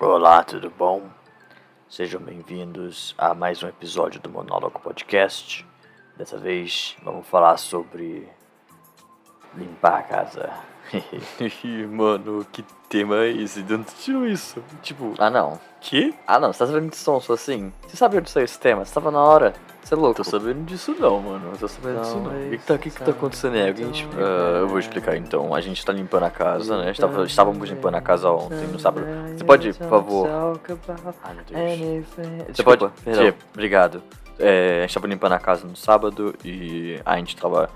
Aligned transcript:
Olá, 0.00 0.44
tudo 0.44 0.70
bom? 0.70 1.10
Sejam 1.88 2.20
bem-vindos 2.20 3.16
a 3.18 3.34
mais 3.34 3.64
um 3.64 3.68
episódio 3.68 4.20
do 4.20 4.30
Monólogo 4.30 4.78
Podcast. 4.78 5.66
Dessa 6.16 6.38
vez 6.38 6.96
vamos 7.02 7.26
falar 7.26 7.56
sobre 7.56 8.28
limpar 9.56 9.98
a 9.98 10.02
casa. 10.04 10.52
Mano, 11.90 12.46
que 12.52 12.64
tema 12.88 13.16
é 13.16 13.30
esse? 13.30 13.62
De 13.62 13.74
onde 13.74 13.86
tirou 14.00 14.26
isso? 14.26 14.62
Tipo, 14.82 15.14
ah 15.18 15.30
não. 15.30 15.60
que? 15.80 16.14
Ah 16.26 16.38
não, 16.38 16.52
você 16.52 16.60
tá 16.60 16.66
sabendo 16.66 16.90
de 16.90 16.96
sonso 16.96 17.32
assim? 17.32 17.72
Você 17.86 17.96
sabe 17.96 18.18
onde 18.18 18.30
saiu 18.30 18.44
esse 18.44 18.58
tema? 18.58 18.84
Você 18.84 18.94
tava 18.94 19.10
na 19.10 19.22
hora? 19.22 19.54
Você 19.82 19.94
é 19.94 19.96
louco? 19.96 20.16
Tô 20.16 20.24
sabendo 20.24 20.64
disso 20.66 20.94
não, 20.98 21.20
mano. 21.20 21.50
Não 21.50 21.56
tô 21.56 21.66
sabendo 21.66 22.00
disso 22.00 22.16
não. 22.16 22.30
O 22.30 22.50
que, 22.50 22.58
que, 22.58 22.64
tá, 22.66 22.78
que, 22.78 22.90
que 22.90 23.02
tá 23.02 23.10
acontecendo 23.10 23.54
aí? 23.54 23.68
Alguém 23.68 23.90
te... 23.90 24.06
Ah, 24.16 24.58
eu 24.60 24.68
vou 24.68 24.78
explicar 24.78 25.16
então. 25.16 25.54
A 25.54 25.60
gente 25.60 25.84
tá 25.84 25.92
limpando 25.92 26.24
a 26.24 26.30
casa, 26.30 26.76
né? 26.82 26.90
Estava, 26.90 27.24
estávamos 27.24 27.68
limpando 27.68 27.94
a 27.94 28.00
casa 28.00 28.30
ontem, 28.30 28.66
no 28.66 28.78
sábado. 28.78 29.06
Você 29.34 29.44
pode, 29.44 29.72
por 29.72 29.88
favor? 29.88 30.28
Ai 31.24 31.34
meu 31.34 31.44
Deus. 31.44 32.06
Você 32.54 32.62
pode? 32.62 32.86
Tia, 33.04 33.34
obrigado. 33.54 34.02
É, 34.38 34.78
a 34.78 34.80
gente 34.82 34.94
tava 34.94 35.06
limpando 35.06 35.32
a 35.32 35.38
casa 35.38 35.66
no 35.66 35.74
sábado 35.74 36.34
e 36.44 37.00
a 37.04 37.16
gente 37.16 37.34
tava 37.36 37.68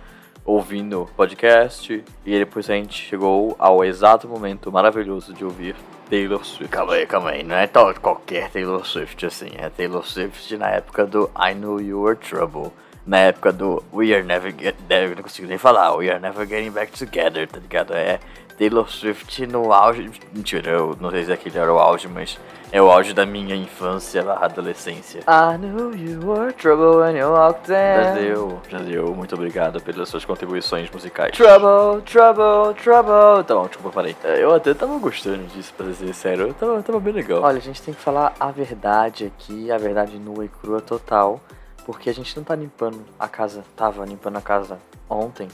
ouvindo 0.45 1.09
podcast 1.16 2.05
e 2.27 2.38
depois 2.38 2.69
a 2.69 2.74
gente 2.74 3.02
chegou 3.02 3.55
ao 3.59 3.84
exato 3.84 4.28
momento 4.28 4.70
maravilhoso 4.73 5.32
de 5.32 5.45
ouvir 5.45 5.77
Taylor 6.10 6.45
Swift. 6.45 6.68
Calma 6.68 6.95
aí, 6.95 7.06
calma 7.06 7.30
aí. 7.30 7.42
Não 7.42 7.56
é 7.56 7.66
tal 7.66 7.95
qualquer 7.95 8.51
Taylor 8.51 8.84
Swift 8.84 9.24
assim. 9.24 9.51
É 9.56 9.70
Taylor 9.70 10.05
Swift 10.05 10.56
na 10.56 10.68
época 10.68 11.06
do 11.06 11.30
I 11.38 11.55
Know 11.55 11.80
You 11.80 12.02
Were 12.02 12.18
Trouble. 12.18 12.71
Na 13.07 13.18
época 13.18 13.52
do 13.52 13.82
We 13.93 14.15
Are 14.15 14.23
Never 14.23 14.54
Get 14.57 14.76
Não 15.16 15.23
consigo 15.23 15.49
nem 15.49 15.59
falar. 15.59 15.95
We 15.96 16.10
Are 16.10 16.21
Never 16.21 16.46
Getting 16.46 16.71
Back 16.71 16.93
Together, 16.99 17.49
tá 17.49 17.59
ligado? 17.59 17.95
É 17.95 18.21
Taylor 18.59 18.89
Swift 18.89 19.47
no 19.47 19.73
auge. 19.73 20.11
Mentira, 20.33 20.71
eu 20.71 20.97
não 21.01 21.11
sei 21.11 21.25
se 21.25 21.33
aquele 21.33 21.59
era 21.59 21.73
o 21.73 21.79
auge, 21.79 22.09
mas 22.09 22.39
é 22.71 22.81
o 22.81 22.91
auge 22.91 23.13
da 23.13 23.27
minha 23.27 23.55
infância 23.55 24.23
barra 24.23 24.47
adolescência. 24.47 25.21
I 25.29 25.59
knew 25.59 25.95
you 25.95 26.21
were 26.27 26.53
trouble 26.53 27.01
when 27.03 27.17
you 27.17 27.29
walked 27.30 27.71
in. 27.71 27.75
Já 28.05 28.15
deu, 28.15 28.61
já 28.69 28.79
deu. 28.79 29.15
Muito 29.15 29.35
obrigado 29.35 29.80
pelas 29.80 30.09
suas 30.09 30.25
contribuições 30.25 30.91
musicais. 30.91 31.33
Trouble, 31.37 32.03
trouble, 32.03 32.75
trouble. 32.83 33.45
Tá 33.47 33.55
bom, 33.55 33.67
desculpa, 33.67 33.91
parei. 33.91 34.17
É, 34.25 34.43
Eu 34.43 34.55
até 34.55 34.73
tava 34.75 34.97
gostando 34.99 35.45
disso, 35.49 35.73
pra 35.77 35.93
ser 35.93 36.15
sério. 36.15 36.49
Eu 36.49 36.55
tava, 36.55 36.83
tava 36.83 37.01
bem 37.01 37.13
legal. 37.13 37.43
Olha, 37.43 37.59
a 37.59 37.61
gente 37.61 37.83
tem 37.83 37.93
que 37.93 38.01
falar 38.01 38.33
a 38.39 38.51
verdade 38.51 39.27
aqui, 39.27 39.71
a 39.71 39.77
verdade 39.79 40.19
nua 40.19 40.45
e 40.45 40.49
crua 40.49 40.80
total. 40.80 41.41
Porque 41.85 42.09
a 42.09 42.15
gente 42.15 42.37
não 42.37 42.45
tá 42.45 42.55
limpando 42.55 43.01
a 43.19 43.27
casa, 43.27 43.65
tava 43.77 44.05
limpando 44.05 44.37
a 44.37 44.41
casa 44.41 44.79
ontem, 45.11 45.49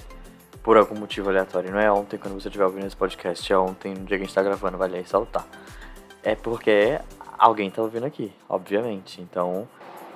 por 0.68 0.76
algum 0.76 0.96
motivo 0.96 1.30
aleatório. 1.30 1.70
Não 1.70 1.80
é 1.80 1.90
ontem 1.90 2.18
quando 2.18 2.34
você 2.34 2.48
estiver 2.48 2.66
ouvindo 2.66 2.86
esse 2.86 2.94
podcast, 2.94 3.50
é 3.50 3.56
ontem 3.56 3.94
no 3.94 4.04
dia 4.04 4.18
que 4.18 4.24
a 4.24 4.26
gente 4.26 4.34
tá 4.34 4.42
gravando, 4.42 4.76
vale 4.76 4.98
ressaltar. 4.98 5.46
É 6.22 6.34
porque 6.34 7.00
alguém 7.38 7.70
tá 7.70 7.80
ouvindo 7.80 8.04
aqui, 8.04 8.30
obviamente. 8.46 9.18
Então, 9.18 9.66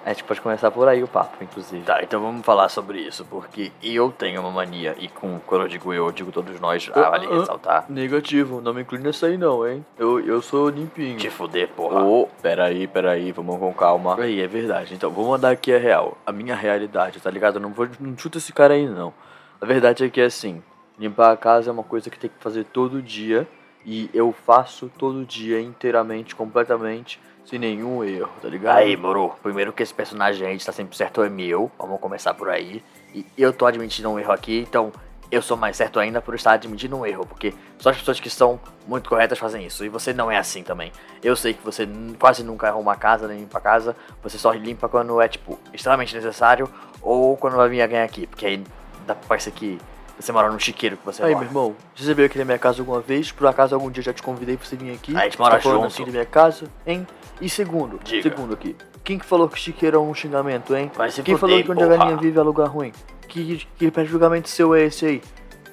a 0.04 0.10
gente 0.10 0.24
pode 0.24 0.42
começar 0.42 0.70
por 0.70 0.86
aí 0.86 1.02
o 1.02 1.08
papo, 1.08 1.42
inclusive. 1.42 1.82
Tá, 1.84 2.02
então 2.02 2.20
vamos 2.20 2.44
falar 2.44 2.68
sobre 2.68 3.00
isso, 3.00 3.24
porque 3.30 3.72
eu 3.82 4.12
tenho 4.12 4.42
uma 4.42 4.50
mania, 4.50 4.94
e 4.98 5.08
com, 5.08 5.40
quando 5.46 5.62
eu 5.62 5.68
digo 5.68 5.90
eu, 5.90 6.04
eu 6.04 6.12
digo 6.12 6.30
todos 6.30 6.60
nós, 6.60 6.90
ah, 6.92 7.08
vale 7.08 7.28
ah, 7.28 7.38
ressaltar. 7.38 7.86
Negativo, 7.88 8.60
não 8.60 8.74
me 8.74 8.82
inclui 8.82 9.00
nessa 9.00 9.28
aí 9.28 9.38
não, 9.38 9.66
hein? 9.66 9.82
Eu, 9.98 10.20
eu 10.20 10.42
sou 10.42 10.68
limpinho. 10.68 11.16
Te 11.16 11.30
fuder, 11.30 11.68
porra. 11.68 12.04
Ô, 12.04 12.28
peraí, 12.42 12.86
peraí, 12.86 13.32
vamos 13.32 13.58
com 13.58 13.72
calma. 13.72 14.20
Aí, 14.20 14.42
é 14.42 14.46
verdade. 14.46 14.92
Então, 14.92 15.10
vou 15.10 15.30
mandar 15.30 15.48
aqui 15.48 15.72
a 15.72 15.78
real. 15.78 16.18
A 16.26 16.30
minha 16.30 16.54
realidade, 16.54 17.20
tá 17.20 17.30
ligado? 17.30 17.54
Eu 17.54 17.62
não 17.62 17.72
vou. 17.72 17.88
Não 17.98 18.18
chuta 18.18 18.36
esse 18.36 18.52
cara 18.52 18.74
aí, 18.74 18.86
não. 18.86 19.14
A 19.62 19.64
verdade 19.64 20.04
é 20.04 20.10
que 20.10 20.20
assim, 20.20 20.60
limpar 20.98 21.30
a 21.30 21.36
casa 21.36 21.70
é 21.70 21.72
uma 21.72 21.84
coisa 21.84 22.10
que 22.10 22.18
tem 22.18 22.28
que 22.28 22.42
fazer 22.42 22.64
todo 22.64 23.00
dia. 23.00 23.46
E 23.86 24.10
eu 24.12 24.32
faço 24.32 24.90
todo 24.98 25.24
dia, 25.24 25.60
inteiramente, 25.60 26.34
completamente, 26.34 27.20
sem 27.44 27.60
nenhum 27.60 28.02
erro, 28.02 28.30
tá 28.40 28.48
ligado? 28.48 28.78
Aí, 28.78 28.96
moro, 28.96 29.32
primeiro 29.40 29.72
que 29.72 29.82
esse 29.82 29.94
personagem 29.94 30.46
aí 30.46 30.56
está 30.56 30.72
sempre 30.72 30.96
certo 30.96 31.22
é 31.22 31.28
meu, 31.28 31.70
vamos 31.78 32.00
começar 32.00 32.34
por 32.34 32.48
aí. 32.48 32.82
E 33.14 33.24
eu 33.38 33.52
tô 33.52 33.66
admitindo 33.66 34.08
um 34.08 34.18
erro 34.18 34.32
aqui, 34.32 34.58
então 34.68 34.92
eu 35.30 35.40
sou 35.40 35.56
mais 35.56 35.76
certo 35.76 35.98
ainda 35.98 36.20
por 36.20 36.34
estar 36.34 36.52
admitindo 36.52 36.96
um 36.96 37.06
erro, 37.06 37.24
porque 37.26 37.54
só 37.78 37.90
as 37.90 37.98
pessoas 37.98 38.20
que 38.20 38.30
são 38.30 38.60
muito 38.86 39.08
corretas 39.08 39.38
fazem 39.38 39.66
isso, 39.66 39.84
e 39.84 39.88
você 39.88 40.12
não 40.12 40.30
é 40.30 40.38
assim 40.38 40.62
também. 40.62 40.92
Eu 41.22 41.34
sei 41.34 41.54
que 41.54 41.64
você 41.64 41.88
quase 42.18 42.44
nunca 42.44 42.68
arruma 42.68 42.92
a 42.92 42.96
casa, 42.96 43.26
nem 43.26 43.38
limpa 43.38 43.58
a 43.58 43.60
casa, 43.60 43.96
você 44.22 44.38
só 44.38 44.52
limpa 44.52 44.88
quando 44.88 45.20
é, 45.20 45.26
tipo, 45.26 45.58
extremamente 45.72 46.14
necessário, 46.14 46.68
ou 47.00 47.36
quando 47.36 47.56
vai 47.56 47.68
vir 47.68 47.82
alguém 47.82 48.02
aqui, 48.02 48.26
porque 48.28 48.46
aí 48.46 48.64
dá 49.06 49.14
pra 49.14 49.28
parecer 49.28 49.50
que 49.52 49.78
você 50.18 50.30
mora 50.32 50.50
num 50.50 50.58
chiqueiro 50.58 50.96
que 50.96 51.04
você 51.04 51.22
Aí, 51.22 51.32
mora. 51.32 51.40
meu 51.44 51.48
irmão, 51.48 51.76
você 51.96 52.14
veio 52.14 52.26
aqui 52.26 52.38
na 52.38 52.44
minha 52.44 52.58
casa 52.58 52.80
alguma 52.80 53.00
vez? 53.00 53.32
Por 53.32 53.46
acaso 53.46 53.74
algum 53.74 53.90
dia 53.90 54.02
já 54.02 54.12
te 54.12 54.22
convidei 54.22 54.56
pra 54.56 54.66
você 54.66 54.76
vir 54.76 54.92
aqui? 54.94 55.16
A 55.16 55.20
gente 55.24 55.38
mora 55.38 55.54
tá 55.56 55.60
junto. 55.60 55.86
assim 55.86 56.04
da 56.04 56.10
minha 56.10 56.26
casa, 56.26 56.66
hein? 56.86 57.06
E 57.40 57.48
segundo, 57.48 57.98
Diga. 58.04 58.22
segundo 58.22 58.54
aqui. 58.54 58.76
Quem 59.02 59.18
que 59.18 59.24
falou 59.26 59.48
que 59.48 59.58
chiqueiro 59.58 59.96
é 59.96 60.00
um 60.00 60.14
xingamento, 60.14 60.76
hein? 60.76 60.90
Vai 60.94 61.10
se 61.10 61.22
Quem 61.22 61.36
fuder, 61.36 61.40
falou 61.40 61.64
que 61.64 61.72
onde 61.72 61.82
a 61.82 61.86
porra. 61.86 61.98
galinha 61.98 62.16
vive 62.18 62.38
é 62.38 62.42
lugar 62.42 62.68
ruim? 62.68 62.92
Que, 63.26 63.66
que 63.76 63.90
de 63.90 64.04
julgamento 64.04 64.48
seu 64.48 64.74
é 64.74 64.82
esse 64.84 65.04
aí? 65.06 65.22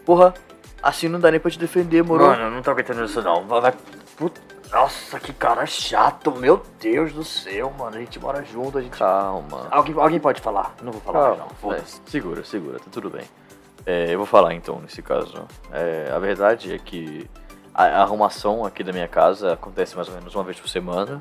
Porra, 0.05 0.33
assim 0.81 1.07
não 1.07 1.19
dá 1.19 1.29
nem 1.29 1.39
pra 1.39 1.51
te 1.51 1.59
defender, 1.59 2.03
moro? 2.03 2.23
Mano, 2.25 2.43
eu 2.43 2.51
não 2.51 2.61
tô 2.63 2.71
aguentando 2.71 3.03
isso 3.03 3.21
não. 3.21 3.45
Vai, 3.45 3.61
vai- 3.61 3.73
Nossa, 4.71 5.19
que 5.19 5.33
cara 5.33 5.65
chato, 5.65 6.31
meu 6.31 6.61
Deus 6.79 7.11
do 7.11 7.23
céu, 7.23 7.73
mano. 7.77 7.97
A 7.97 7.99
gente 7.99 8.19
mora 8.19 8.43
junto, 8.43 8.77
a 8.77 8.81
gente. 8.81 8.97
Calma. 8.97 9.67
Alguém, 9.71 9.95
alguém 9.97 10.19
pode 10.19 10.41
falar? 10.41 10.75
Não 10.81 10.91
vou 10.91 11.01
falar 11.01 11.35
Calma, 11.35 11.47
não. 11.63 11.73
É, 11.73 11.81
segura, 12.05 12.43
segura, 12.43 12.77
tá 12.79 12.85
tudo 12.91 13.09
bem. 13.09 13.23
É, 13.85 14.13
eu 14.13 14.17
vou 14.17 14.27
falar 14.27 14.53
então 14.53 14.79
nesse 14.79 15.01
caso. 15.01 15.47
É, 15.71 16.11
a 16.13 16.19
verdade 16.19 16.73
é 16.73 16.77
que 16.77 17.27
a, 17.73 17.85
a 17.85 18.01
arrumação 18.03 18.63
aqui 18.63 18.83
da 18.83 18.91
minha 18.91 19.07
casa 19.07 19.53
acontece 19.53 19.95
mais 19.95 20.07
ou 20.07 20.13
menos 20.13 20.35
uma 20.35 20.43
vez 20.43 20.59
por 20.59 20.69
semana 20.69 21.19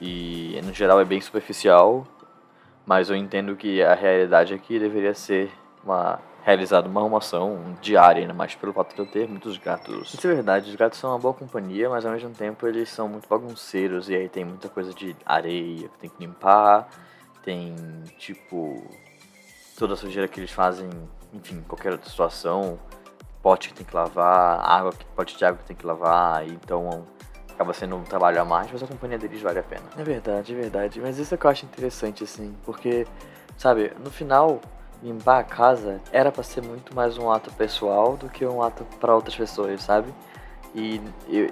e 0.00 0.58
no 0.64 0.72
geral 0.72 1.00
é 1.00 1.04
bem 1.04 1.20
superficial, 1.20 2.06
mas 2.86 3.10
eu 3.10 3.16
entendo 3.16 3.56
que 3.56 3.82
a 3.82 3.94
realidade 3.94 4.54
aqui 4.54 4.78
deveria 4.78 5.14
ser 5.14 5.50
uma 5.84 6.18
realizada 6.46 6.88
uma 6.88 7.00
arrumação 7.00 7.76
diária, 7.82 8.20
ainda 8.20 8.32
mais 8.32 8.54
pelo 8.54 8.72
fato 8.72 8.94
de 8.94 9.00
eu 9.00 9.06
ter 9.06 9.28
muitos 9.28 9.58
gatos. 9.58 10.14
Isso 10.14 10.24
é 10.24 10.32
verdade, 10.32 10.70
os 10.70 10.76
gatos 10.76 10.96
são 10.96 11.10
uma 11.10 11.18
boa 11.18 11.34
companhia, 11.34 11.90
mas 11.90 12.06
ao 12.06 12.12
mesmo 12.12 12.30
tempo 12.30 12.68
eles 12.68 12.88
são 12.88 13.08
muito 13.08 13.28
bagunceiros 13.28 14.08
e 14.08 14.14
aí 14.14 14.28
tem 14.28 14.44
muita 14.44 14.68
coisa 14.68 14.94
de 14.94 15.16
areia 15.26 15.88
que 15.88 15.98
tem 15.98 16.08
que 16.08 16.24
limpar, 16.24 16.88
tem 17.42 17.74
tipo 18.16 18.80
toda 19.76 19.94
a 19.94 19.96
sujeira 19.96 20.28
que 20.28 20.38
eles 20.38 20.52
fazem, 20.52 20.88
enfim, 21.34 21.64
qualquer 21.66 21.90
outra 21.90 22.08
situação, 22.08 22.78
pote 23.42 23.70
que 23.70 23.74
tem 23.74 23.84
que 23.84 23.94
lavar, 23.94 24.60
água, 24.60 24.92
que- 24.92 25.04
pote 25.16 25.36
de 25.36 25.44
água 25.44 25.58
que 25.58 25.64
tem 25.64 25.76
que 25.76 25.84
lavar, 25.84 26.46
e 26.46 26.52
então 26.52 27.04
acaba 27.52 27.72
sendo 27.72 27.96
um 27.96 28.04
trabalho 28.04 28.40
a 28.40 28.44
mais, 28.44 28.70
mas 28.70 28.84
a 28.84 28.86
companhia 28.86 29.18
deles 29.18 29.42
vale 29.42 29.58
a 29.58 29.64
pena. 29.64 29.82
É 29.98 30.04
verdade, 30.04 30.52
é 30.52 30.56
verdade, 30.56 31.00
mas 31.00 31.18
isso 31.18 31.34
é 31.34 31.36
que 31.36 31.44
eu 31.44 31.50
acho 31.50 31.64
interessante, 31.64 32.22
assim, 32.22 32.54
porque, 32.64 33.04
sabe, 33.58 33.92
no 33.98 34.12
final, 34.12 34.60
limpar 35.02 35.40
a 35.40 35.44
casa 35.44 36.00
era 36.10 36.32
pra 36.32 36.42
ser 36.42 36.62
muito 36.62 36.94
mais 36.94 37.18
um 37.18 37.30
ato 37.30 37.52
pessoal 37.52 38.16
do 38.16 38.28
que 38.28 38.44
um 38.44 38.62
ato 38.62 38.84
pra 38.98 39.14
outras 39.14 39.36
pessoas, 39.36 39.82
sabe? 39.82 40.12
E 40.74 41.00
eu, 41.28 41.50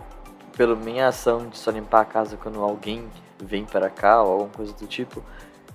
pela 0.56 0.74
minha 0.76 1.08
ação 1.08 1.48
de 1.48 1.56
só 1.58 1.70
limpar 1.70 2.02
a 2.02 2.04
casa 2.04 2.36
quando 2.36 2.62
alguém 2.62 3.08
vem 3.42 3.64
para 3.64 3.90
cá 3.90 4.22
ou 4.22 4.32
alguma 4.32 4.50
coisa 4.50 4.72
do 4.72 4.86
tipo, 4.86 5.22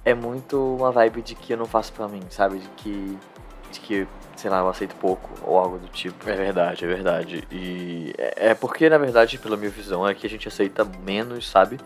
é 0.06 0.13
muito 0.13 0.75
uma 0.75 0.91
vibe 0.91 1.22
de 1.22 1.35
que 1.35 1.53
eu 1.53 1.57
não 1.57 1.66
faço 1.66 1.91
pra 1.94 2.07
mim, 2.07 2.22
sabe? 2.30 2.59
De 2.59 2.69
que, 2.69 3.18
de 3.72 3.80
que 3.80 4.07
sei 4.36 4.50
lá, 4.50 4.59
eu 4.59 4.69
aceito 4.69 4.96
pouco 4.96 5.30
ou 5.44 5.57
algo 5.57 5.78
do 5.78 5.88
tipo. 5.88 6.30
É 6.30 6.36
verdade, 6.36 6.86
é 6.86 6.88
verdade. 6.88 7.47
E 7.51 8.13
é 8.18 8.50
é 8.50 8.56
porque, 8.56 8.90
na 8.90 8.97
verdade, 8.97 9.38
pela 9.38 9.57
minha 9.57 9.69
visão, 9.69 10.07
é 10.07 10.13
que 10.13 10.25
a 10.25 10.30
gente 10.30 10.47
aceita 10.47 10.86
menos, 11.03 11.50
sabe? 11.50 11.78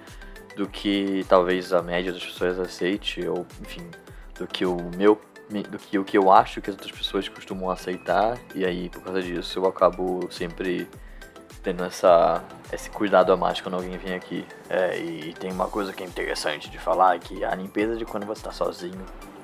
Do 0.55 0.67
que 0.67 1.25
talvez 1.27 1.74
a 1.74 1.81
média 1.81 2.12
das 2.13 2.24
pessoas 2.24 2.59
aceite, 2.59 3.27
ou 3.27 3.45
enfim, 3.62 3.89
do 4.38 4.45
que 4.45 4.65
o 4.65 4.77
meu. 4.95 5.19
Do 5.61 5.77
que 5.77 6.00
o 6.00 6.03
que 6.03 6.17
eu 6.17 6.31
acho 6.31 6.61
que 6.61 6.69
as 6.69 6.75
outras 6.75 6.91
pessoas 6.91 7.29
costumam 7.29 7.69
aceitar, 7.69 8.38
e 8.55 8.65
aí 8.65 8.89
por 8.89 9.01
causa 9.01 9.21
disso 9.21 9.59
eu 9.59 9.65
acabo 9.67 10.27
sempre 10.31 10.88
tendo 11.61 11.83
essa, 11.83 12.44
esse 12.71 12.89
cuidado 12.89 13.31
a 13.31 13.38
mais 13.38 13.61
quando 13.61 13.75
alguém 13.75 13.97
vem 13.97 14.13
aqui. 14.13 14.45
É, 14.69 14.97
e 14.97 15.33
tem 15.33 15.51
uma 15.51 15.67
coisa 15.67 15.94
que 15.94 16.03
é 16.03 16.05
interessante 16.05 16.69
de 16.69 16.77
falar, 16.77 17.17
que 17.19 17.44
a 17.44 17.55
limpeza 17.55 17.95
de 17.95 18.03
quando 18.03 18.25
você 18.25 18.44
tá 18.44 18.51
sozinho, 18.51 19.00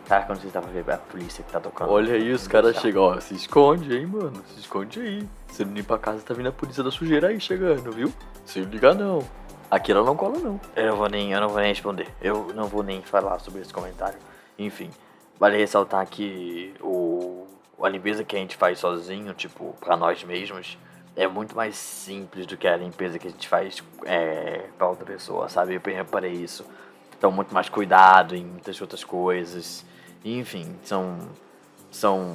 cara, 0.07 0.25
quando 0.25 0.41
você 0.41 0.49
tá 0.49 0.59
ver 0.59 0.91
a 0.91 0.97
polícia 0.97 1.43
que 1.43 1.51
tá 1.51 1.59
tocando. 1.59 1.91
Olha 1.91 2.13
aí, 2.13 2.31
os 2.31 2.47
caras 2.47 2.75
chegam, 2.77 3.03
ó, 3.03 3.19
se 3.19 3.33
esconde, 3.35 3.95
hein, 3.95 4.05
mano, 4.05 4.43
se 4.53 4.59
esconde 4.59 4.99
aí. 4.99 5.29
Você 5.47 5.63
não 5.63 5.73
limpa 5.73 5.95
a 5.95 5.99
casa, 5.99 6.21
tá 6.21 6.33
vindo 6.33 6.49
a 6.49 6.51
polícia 6.51 6.83
da 6.83 6.91
sujeira 6.91 7.29
aí 7.29 7.39
chegando, 7.39 7.91
viu? 7.91 8.11
Se 8.45 8.59
liga 8.59 8.93
não. 8.93 9.23
Aqui 9.71 9.91
ela 9.91 10.03
não 10.03 10.15
cola 10.15 10.39
não. 10.39 10.59
Eu 10.75 10.87
não 10.87 10.97
vou 10.97 11.09
nem, 11.09 11.31
eu 11.31 11.39
não 11.39 11.49
vou 11.49 11.59
nem 11.59 11.69
responder. 11.69 12.07
Eu 12.21 12.51
não 12.55 12.65
vou 12.65 12.83
nem 12.83 13.01
falar 13.01 13.39
sobre 13.39 13.61
esse 13.61 13.71
comentário. 13.71 14.17
Enfim, 14.57 14.89
vale 15.39 15.57
ressaltar 15.57 16.05
que 16.07 16.73
o 16.81 17.47
a 17.85 17.89
limpeza 17.89 18.23
que 18.23 18.35
a 18.35 18.39
gente 18.39 18.57
faz 18.57 18.79
sozinho, 18.79 19.33
tipo, 19.33 19.75
pra 19.79 19.95
nós 19.95 20.23
mesmos, 20.23 20.77
é 21.15 21.27
muito 21.27 21.55
mais 21.55 21.75
simples 21.75 22.45
do 22.45 22.57
que 22.57 22.67
a 22.67 22.75
limpeza 22.77 23.17
que 23.17 23.27
a 23.27 23.31
gente 23.31 23.47
faz 23.47 23.83
é, 24.05 24.65
pra 24.77 24.87
outra 24.87 25.05
pessoa, 25.05 25.49
sabe? 25.49 25.75
Eu 25.75 25.81
reparei 25.93 26.31
isso. 26.31 26.65
Então, 27.17 27.31
muito 27.31 27.53
mais 27.53 27.67
cuidado 27.69 28.35
em 28.35 28.45
muitas 28.45 28.79
outras 28.81 29.03
coisas. 29.03 29.85
Enfim, 30.23 30.75
são. 30.83 31.19
São. 31.91 32.33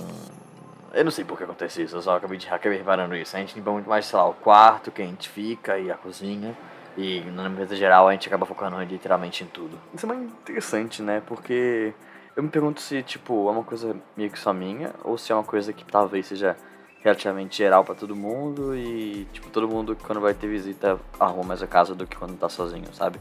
Eu 0.92 1.04
não 1.04 1.10
sei 1.10 1.24
por 1.24 1.36
que 1.36 1.44
acontece 1.44 1.82
isso, 1.82 1.96
eu 1.96 2.02
só 2.02 2.16
acabei, 2.16 2.38
de, 2.38 2.48
acabei 2.48 2.78
reparando 2.78 3.16
isso. 3.16 3.36
A 3.36 3.40
gente 3.40 3.54
limpa 3.54 3.70
muito 3.72 3.88
mais, 3.88 4.06
sei 4.06 4.18
lá, 4.18 4.28
o 4.28 4.34
quarto 4.34 4.92
que 4.92 5.02
a 5.02 5.06
gente 5.06 5.28
fica 5.28 5.78
e 5.78 5.90
a 5.90 5.94
cozinha. 5.96 6.56
E 6.96 7.20
na 7.22 7.48
limpeza 7.48 7.74
geral 7.74 8.06
a 8.06 8.12
gente 8.12 8.28
acaba 8.28 8.46
focando 8.46 8.80
literalmente 8.80 9.42
em 9.42 9.46
tudo. 9.48 9.76
Isso 9.92 10.06
é 10.06 10.14
muito 10.14 10.32
interessante, 10.32 11.02
né? 11.02 11.20
Porque 11.26 11.92
eu 12.36 12.42
me 12.42 12.48
pergunto 12.48 12.80
se, 12.80 13.02
tipo, 13.02 13.48
é 13.48 13.52
uma 13.52 13.62
coisa 13.62 13.96
meio 14.16 14.30
que 14.30 14.38
só 14.38 14.52
minha, 14.52 14.92
ou 15.04 15.16
se 15.16 15.30
é 15.30 15.34
uma 15.34 15.44
coisa 15.44 15.72
que 15.72 15.84
talvez 15.84 16.26
seja 16.26 16.56
relativamente 17.00 17.58
geral 17.58 17.84
para 17.84 17.94
todo 17.94 18.16
mundo 18.16 18.74
e, 18.74 19.26
tipo, 19.32 19.50
todo 19.50 19.68
mundo 19.68 19.96
quando 20.02 20.20
vai 20.20 20.32
ter 20.34 20.48
visita 20.48 20.98
arruma 21.20 21.44
mais 21.44 21.62
a 21.62 21.66
casa 21.66 21.94
do 21.94 22.06
que 22.06 22.16
quando 22.16 22.36
tá 22.38 22.48
sozinho, 22.48 22.92
sabe? 22.92 23.20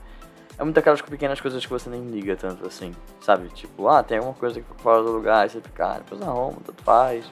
É 0.58 0.64
muito 0.64 0.78
aquelas 0.78 1.02
pequenas 1.02 1.42
coisas 1.42 1.64
que 1.66 1.72
você 1.72 1.90
nem 1.90 2.02
liga 2.10 2.36
tanto 2.36 2.66
assim, 2.66 2.94
sabe? 3.20 3.50
Tipo, 3.50 3.88
ah, 3.88 4.02
tem 4.02 4.18
alguma 4.18 4.36
coisa 4.36 4.62
que 4.62 4.68
fica 4.68 4.82
fora 4.82 5.04
do 5.04 5.12
lugar, 5.12 5.44
aí 5.44 5.50
você 5.50 5.60
fica, 5.60 5.86
ah, 5.86 5.98
depois 5.98 6.22
arruma, 6.22 6.58
tanto 6.66 6.84
faz. 6.84 7.26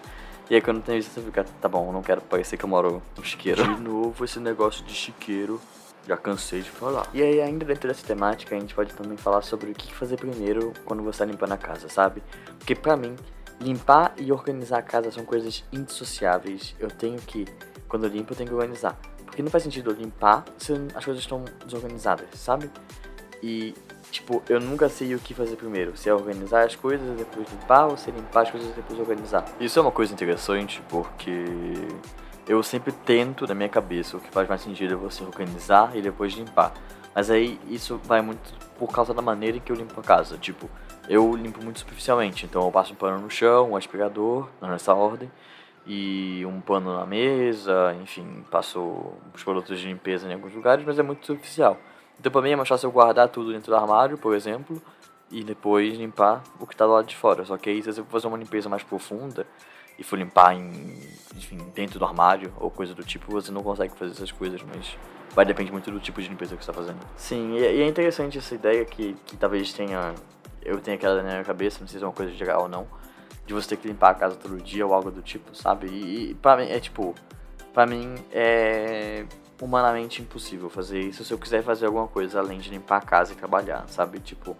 E 0.49 0.55
aí 0.55 0.61
quando 0.61 0.83
tem 0.83 0.97
visita 0.97 1.21
você 1.21 1.25
fica, 1.25 1.45
tá 1.61 1.69
bom, 1.69 1.91
não 1.91 2.01
quero 2.01 2.19
parecer 2.21 2.57
que 2.57 2.65
eu 2.65 2.69
moro 2.69 3.01
no 3.17 3.23
chiqueiro. 3.23 3.63
De 3.63 3.81
novo 3.81 4.25
esse 4.25 4.39
negócio 4.39 4.83
de 4.83 4.93
chiqueiro 4.93 5.61
já 6.07 6.17
cansei 6.17 6.61
de 6.61 6.69
falar. 6.69 7.07
E 7.13 7.21
aí, 7.21 7.41
ainda 7.41 7.65
dentro 7.65 7.87
dessa 7.87 8.05
temática, 8.05 8.55
a 8.55 8.59
gente 8.59 8.73
pode 8.73 8.93
também 8.93 9.17
falar 9.17 9.41
sobre 9.41 9.71
o 9.71 9.73
que 9.73 9.93
fazer 9.93 10.17
primeiro 10.17 10.73
quando 10.85 11.03
você 11.03 11.23
está 11.23 11.25
limpando 11.25 11.53
a 11.53 11.57
casa, 11.57 11.89
sabe? 11.89 12.23
Porque 12.57 12.75
pra 12.75 12.97
mim, 12.97 13.15
limpar 13.59 14.13
e 14.17 14.31
organizar 14.31 14.79
a 14.79 14.81
casa 14.81 15.11
são 15.11 15.23
coisas 15.23 15.63
indissociáveis. 15.71 16.75
Eu 16.79 16.89
tenho 16.89 17.19
que, 17.19 17.45
quando 17.87 18.05
eu 18.05 18.09
limpo, 18.09 18.33
eu 18.33 18.37
tenho 18.37 18.49
que 18.49 18.55
organizar. 18.55 18.99
Porque 19.25 19.41
não 19.41 19.49
faz 19.49 19.63
sentido 19.63 19.91
eu 19.91 19.95
limpar 19.95 20.43
se 20.57 20.73
as 20.93 21.05
coisas 21.05 21.23
estão 21.23 21.45
desorganizadas, 21.65 22.27
sabe? 22.33 22.69
E, 23.41 23.73
tipo, 24.11 24.43
eu 24.49 24.59
nunca 24.59 24.89
sei 24.89 25.15
o 25.15 25.19
que 25.19 25.33
fazer 25.33 25.55
primeiro. 25.55 25.95
Se 25.95 26.09
é 26.09 26.13
organizar 26.13 26.65
as 26.65 26.75
coisas 26.75 27.07
e 27.07 27.13
depois 27.13 27.49
limpar, 27.49 27.87
ou 27.87 27.95
se 27.95 28.09
é 28.09 28.13
limpar 28.13 28.41
as 28.41 28.51
coisas 28.51 28.69
e 28.69 28.73
depois 28.73 28.99
organizar. 28.99 29.45
Isso 29.59 29.79
é 29.79 29.81
uma 29.81 29.91
coisa 29.91 30.13
interessante 30.13 30.83
porque 30.89 31.45
eu 32.47 32.61
sempre 32.63 32.91
tento, 32.91 33.47
na 33.47 33.53
minha 33.53 33.69
cabeça, 33.69 34.17
o 34.17 34.19
que 34.19 34.29
faz 34.29 34.47
mais 34.47 34.61
sentido 34.61 34.93
é 34.93 34.97
você 34.97 35.23
organizar 35.23 35.95
e 35.95 36.01
depois 36.01 36.33
limpar. 36.33 36.73
Mas 37.13 37.29
aí 37.29 37.59
isso 37.67 37.99
vai 38.03 38.21
muito 38.21 38.53
por 38.77 38.91
causa 38.91 39.13
da 39.13 39.21
maneira 39.21 39.57
em 39.57 39.59
que 39.59 39.71
eu 39.71 39.75
limpo 39.75 39.99
a 39.99 40.03
casa. 40.03 40.37
Tipo, 40.37 40.69
eu 41.09 41.35
limpo 41.35 41.63
muito 41.63 41.79
superficialmente, 41.79 42.45
então 42.45 42.65
eu 42.65 42.71
passo 42.71 42.93
um 42.93 42.95
pano 42.95 43.19
no 43.19 43.29
chão, 43.29 43.71
um 43.71 43.75
aspirador, 43.75 44.47
nessa 44.61 44.93
ordem, 44.93 45.29
e 45.85 46.45
um 46.45 46.61
pano 46.61 46.95
na 46.95 47.05
mesa, 47.05 47.95
enfim, 48.01 48.45
passo 48.49 49.13
os 49.33 49.43
produtos 49.43 49.79
de 49.79 49.87
limpeza 49.87 50.27
em 50.27 50.33
alguns 50.33 50.53
lugares, 50.53 50.85
mas 50.85 50.97
é 50.97 51.03
muito 51.03 51.25
superficial. 51.25 51.77
Então 52.19 52.31
pra 52.31 52.41
mim 52.41 52.51
é 52.51 52.55
mais 52.55 52.69
fácil 52.69 52.87
eu 52.87 52.91
guardar 52.91 53.29
tudo 53.29 53.51
dentro 53.51 53.71
do 53.71 53.75
armário, 53.75 54.17
por 54.17 54.35
exemplo, 54.35 54.81
e 55.31 55.43
depois 55.43 55.97
limpar 55.97 56.43
o 56.59 56.67
que 56.67 56.73
está 56.73 56.85
do 56.85 56.93
lado 56.93 57.07
de 57.07 57.15
fora. 57.15 57.43
Só 57.45 57.57
que 57.57 57.69
aí 57.69 57.81
se 57.81 57.89
eu 57.89 57.95
for 58.05 58.11
fazer 58.11 58.27
uma 58.27 58.37
limpeza 58.37 58.69
mais 58.69 58.83
profunda, 58.83 59.47
e 60.01 60.03
for 60.03 60.17
limpar 60.17 60.55
em, 60.55 60.97
enfim, 61.35 61.57
dentro 61.75 61.99
do 61.99 62.05
armário 62.05 62.51
ou 62.59 62.71
coisa 62.71 62.95
do 62.95 63.03
tipo, 63.03 63.31
você 63.31 63.51
não 63.51 63.61
consegue 63.61 63.93
fazer 63.95 64.13
essas 64.13 64.31
coisas, 64.31 64.59
mas 64.63 64.97
vai 65.35 65.45
depender 65.45 65.71
muito 65.71 65.91
do 65.91 65.99
tipo 65.99 66.19
de 66.19 66.27
limpeza 66.27 66.57
que 66.57 66.65
você 66.65 66.71
está 66.71 66.81
fazendo. 66.81 66.99
Sim, 67.15 67.53
e 67.55 67.63
é 67.63 67.87
interessante 67.87 68.39
essa 68.39 68.55
ideia 68.55 68.83
que, 68.83 69.15
que 69.27 69.37
talvez 69.37 69.71
tenha, 69.71 70.15
eu 70.63 70.79
tenha 70.79 70.97
aquela 70.97 71.21
na 71.21 71.29
minha 71.29 71.43
cabeça, 71.43 71.77
não 71.81 71.87
sei 71.87 71.99
se 71.99 72.03
é 72.03 72.07
uma 72.07 72.13
coisa 72.13 72.33
geral 72.33 72.63
ou 72.63 72.67
não, 72.67 72.87
de 73.45 73.53
você 73.53 73.69
ter 73.69 73.77
que 73.77 73.87
limpar 73.87 74.09
a 74.09 74.13
casa 74.15 74.35
todo 74.35 74.57
dia 74.57 74.85
ou 74.87 74.91
algo 74.91 75.11
do 75.11 75.21
tipo, 75.21 75.55
sabe? 75.55 75.85
E, 75.85 76.31
e 76.31 76.33
pra 76.33 76.57
mim, 76.57 76.67
é 76.67 76.79
tipo, 76.79 77.13
pra 77.71 77.85
mim 77.85 78.15
é 78.31 79.25
humanamente 79.61 80.19
impossível 80.19 80.67
fazer 80.67 80.99
isso 80.99 81.23
se 81.23 81.31
eu 81.31 81.37
quiser 81.37 81.61
fazer 81.61 81.85
alguma 81.85 82.07
coisa 82.07 82.39
além 82.39 82.57
de 82.57 82.71
limpar 82.71 82.97
a 82.97 83.01
casa 83.01 83.33
e 83.33 83.35
trabalhar, 83.35 83.87
sabe? 83.87 84.19
Tipo, 84.19 84.57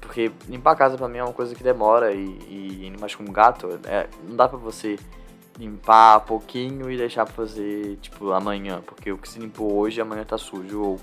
porque 0.00 0.30
limpar 0.48 0.72
a 0.72 0.76
casa 0.76 0.96
pra 0.96 1.08
mim 1.08 1.18
é 1.18 1.24
uma 1.24 1.32
coisa 1.32 1.54
que 1.54 1.62
demora 1.62 2.12
e, 2.12 2.86
e 2.86 2.96
mais 2.98 3.14
com 3.14 3.22
um 3.22 3.32
gato, 3.32 3.80
é, 3.84 4.08
não 4.28 4.36
dá 4.36 4.48
pra 4.48 4.58
você 4.58 4.98
limpar 5.58 6.20
pouquinho 6.20 6.90
e 6.90 6.96
deixar 6.96 7.24
pra 7.24 7.34
fazer, 7.34 7.96
tipo, 7.96 8.32
amanhã. 8.32 8.82
Porque 8.84 9.12
o 9.12 9.18
que 9.18 9.28
se 9.28 9.38
limpou 9.38 9.72
hoje, 9.74 10.00
amanhã 10.00 10.24
tá 10.24 10.38
sujo. 10.38 10.80
Ou, 10.80 11.00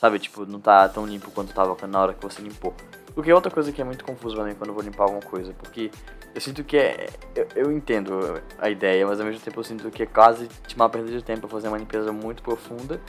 sabe, 0.00 0.18
tipo, 0.18 0.46
não 0.46 0.60
tá 0.60 0.88
tão 0.88 1.06
limpo 1.06 1.30
quanto 1.30 1.54
tava 1.54 1.76
na 1.86 2.00
hora 2.00 2.14
que 2.14 2.22
você 2.22 2.42
limpou. 2.42 2.74
Porque 3.14 3.30
é 3.30 3.34
outra 3.34 3.50
coisa 3.50 3.70
que 3.72 3.80
é 3.80 3.84
muito 3.84 4.04
confuso 4.04 4.34
pra 4.34 4.44
mim 4.44 4.54
quando 4.54 4.70
eu 4.70 4.74
vou 4.74 4.82
limpar 4.82 5.04
alguma 5.04 5.22
coisa. 5.22 5.52
Porque 5.52 5.90
eu 6.34 6.40
sinto 6.40 6.64
que 6.64 6.76
é. 6.76 7.10
Eu, 7.34 7.46
eu 7.54 7.72
entendo 7.72 8.40
a 8.58 8.70
ideia, 8.70 9.06
mas 9.06 9.20
ao 9.20 9.26
mesmo 9.26 9.40
tempo 9.42 9.60
eu 9.60 9.64
sinto 9.64 9.90
que 9.90 10.02
é 10.02 10.06
quase 10.06 10.48
uma 10.74 10.88
perda 10.88 11.10
de 11.10 11.22
tempo 11.22 11.46
fazer 11.48 11.68
uma 11.68 11.78
limpeza 11.78 12.12
muito 12.12 12.42
profunda. 12.42 13.00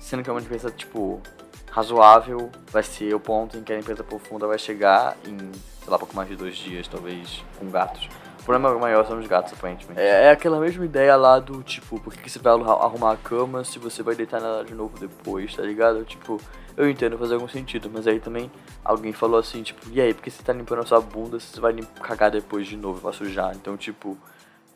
Sendo 0.00 0.22
que 0.22 0.30
é 0.30 0.32
uma 0.32 0.40
limpeza, 0.40 0.70
tipo, 0.70 1.20
razoável 1.70 2.50
vai 2.70 2.82
ser 2.82 3.14
o 3.14 3.20
ponto 3.20 3.56
em 3.56 3.62
que 3.62 3.72
a 3.72 3.76
limpeza 3.76 4.02
profunda 4.02 4.46
vai 4.46 4.58
chegar 4.58 5.16
em, 5.26 5.36
sei 5.36 5.90
lá, 5.90 5.98
pouco 5.98 6.14
mais 6.14 6.28
de 6.28 6.36
dois 6.36 6.56
dias, 6.56 6.88
talvez, 6.88 7.44
com 7.58 7.70
gatos. 7.70 8.08
O 8.40 8.44
problema 8.44 8.78
maior 8.78 9.06
são 9.06 9.18
os 9.18 9.26
gatos, 9.26 9.52
aparentemente. 9.52 10.00
É, 10.00 10.24
é 10.24 10.30
aquela 10.30 10.58
mesma 10.58 10.84
ideia 10.84 11.14
lá 11.16 11.38
do, 11.38 11.62
tipo, 11.62 12.00
por 12.00 12.14
que 12.14 12.30
você 12.30 12.38
vai 12.38 12.52
arrumar 12.52 13.12
a 13.12 13.16
cama 13.16 13.62
se 13.62 13.78
você 13.78 14.02
vai 14.02 14.14
deitar 14.14 14.40
nela 14.40 14.64
de 14.64 14.74
novo 14.74 14.98
depois, 14.98 15.54
tá 15.54 15.62
ligado? 15.62 16.02
Tipo, 16.04 16.40
eu 16.76 16.88
entendo 16.88 17.18
fazer 17.18 17.34
algum 17.34 17.48
sentido, 17.48 17.90
mas 17.92 18.06
aí 18.06 18.20
também 18.20 18.50
alguém 18.84 19.12
falou 19.12 19.38
assim, 19.38 19.62
tipo, 19.62 19.86
e 19.90 20.00
aí, 20.00 20.14
por 20.14 20.22
que 20.22 20.30
você 20.30 20.42
tá 20.42 20.52
limpando 20.52 20.80
a 20.80 20.86
sua 20.86 21.00
bunda 21.00 21.38
se 21.38 21.48
você 21.48 21.60
vai 21.60 21.74
cagar 22.00 22.30
depois 22.30 22.66
de 22.66 22.76
novo, 22.76 23.00
vai 23.00 23.12
sujar? 23.12 23.54
Então, 23.54 23.76
tipo, 23.76 24.16